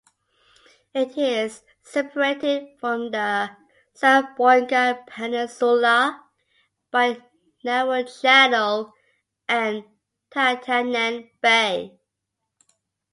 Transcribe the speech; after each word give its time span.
It 0.95 1.15
is 1.15 1.61
separated 1.83 2.69
from 2.79 3.11
the 3.11 3.51
Zamboanga 3.95 5.03
Peninsula 5.05 6.23
by 6.89 7.05
a 7.05 7.17
narrow 7.63 8.01
channel 8.01 8.95
and 9.47 9.83
Tantanang 10.31 11.29
Bay. 11.39 11.99